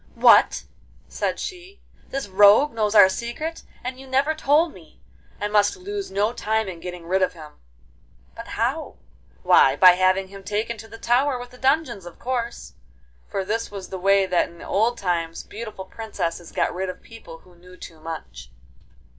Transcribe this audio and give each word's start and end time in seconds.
'What!' 0.15 0.63
said 1.07 1.37
she, 1.39 1.79
'this 2.09 2.27
rogue 2.27 2.73
knows 2.73 2.95
our 2.95 3.07
secret, 3.07 3.61
and 3.83 3.99
you 3.99 4.07
never 4.07 4.33
told 4.33 4.73
me! 4.73 4.99
I 5.39 5.47
must 5.47 5.77
lose 5.77 6.09
no 6.09 6.33
time 6.33 6.67
in 6.67 6.79
getting 6.79 7.05
rid 7.05 7.21
of 7.21 7.33
him.' 7.33 7.59
'But 8.35 8.47
how?' 8.47 8.97
'Why, 9.43 9.75
by 9.75 9.91
having 9.91 10.29
him 10.29 10.41
taken 10.43 10.75
to 10.79 10.87
the 10.87 10.97
tower 10.97 11.37
with 11.37 11.51
the 11.51 11.59
dungeons, 11.59 12.07
of 12.07 12.17
course.' 12.17 12.73
For 13.29 13.45
this 13.45 13.69
was 13.69 13.89
the 13.89 13.99
way 13.99 14.25
that 14.25 14.49
in 14.49 14.63
old 14.63 14.97
times 14.97 15.43
beautiful 15.43 15.85
princesses 15.85 16.51
got 16.51 16.73
rid 16.73 16.89
of 16.89 17.03
people 17.03 17.37
who 17.37 17.53
knew 17.55 17.77
too 17.77 17.99
much. 17.99 18.49